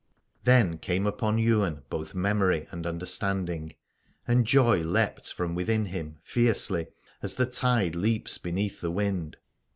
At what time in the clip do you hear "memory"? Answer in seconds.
2.15-2.65